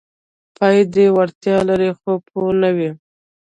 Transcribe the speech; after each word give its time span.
پای 0.57 0.77
کې 0.93 1.05
وړتیا 1.15 1.57
لري 1.69 1.91
خو 1.97 2.11
پوه 2.27 2.51
نه 2.61 2.69
وي: 2.75 2.89